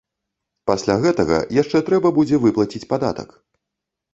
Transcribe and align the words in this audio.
Пасля 0.69 0.95
гэтага 1.03 1.37
яшчэ 1.61 1.81
трэба 1.91 2.13
будзе 2.17 2.41
выплаціць 2.47 2.85
падатак. 2.95 3.29